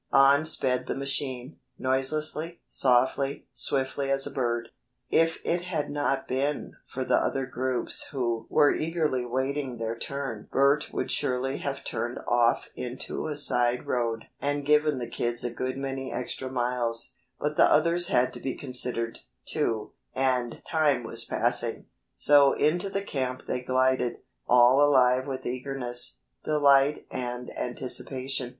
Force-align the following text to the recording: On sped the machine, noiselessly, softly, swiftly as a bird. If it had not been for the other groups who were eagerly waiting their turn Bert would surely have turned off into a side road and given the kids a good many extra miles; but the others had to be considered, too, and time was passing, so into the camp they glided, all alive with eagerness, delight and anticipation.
On 0.11 0.45
sped 0.47 0.87
the 0.87 0.95
machine, 0.95 1.57
noiselessly, 1.77 2.59
softly, 2.67 3.45
swiftly 3.53 4.09
as 4.09 4.25
a 4.25 4.31
bird. 4.31 4.69
If 5.11 5.39
it 5.45 5.61
had 5.65 5.91
not 5.91 6.27
been 6.27 6.73
for 6.87 7.03
the 7.05 7.17
other 7.17 7.45
groups 7.45 8.07
who 8.07 8.47
were 8.49 8.73
eagerly 8.73 9.27
waiting 9.27 9.77
their 9.77 9.95
turn 9.95 10.47
Bert 10.51 10.91
would 10.91 11.11
surely 11.11 11.57
have 11.59 11.83
turned 11.83 12.17
off 12.27 12.71
into 12.75 13.27
a 13.27 13.35
side 13.35 13.85
road 13.85 14.25
and 14.41 14.65
given 14.65 14.97
the 14.97 15.07
kids 15.07 15.43
a 15.43 15.51
good 15.51 15.77
many 15.77 16.11
extra 16.11 16.49
miles; 16.49 17.13
but 17.39 17.55
the 17.55 17.71
others 17.71 18.07
had 18.07 18.33
to 18.33 18.39
be 18.39 18.55
considered, 18.55 19.19
too, 19.45 19.91
and 20.15 20.63
time 20.67 21.03
was 21.03 21.25
passing, 21.25 21.85
so 22.15 22.53
into 22.53 22.89
the 22.89 23.03
camp 23.03 23.43
they 23.45 23.61
glided, 23.61 24.17
all 24.47 24.83
alive 24.83 25.27
with 25.27 25.45
eagerness, 25.45 26.21
delight 26.43 27.05
and 27.11 27.55
anticipation. 27.55 28.49